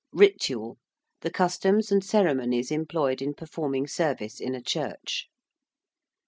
~ritual~: 0.11 0.79
the 1.19 1.29
customs 1.29 1.91
and 1.91 2.03
ceremonies 2.03 2.71
employed 2.71 3.21
in 3.21 3.35
performing 3.35 3.85
service 3.85 4.39
in 4.41 4.55
a 4.55 4.59
church. 4.63 5.29